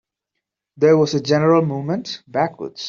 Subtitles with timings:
[0.77, 2.79] There was a general movement backwards.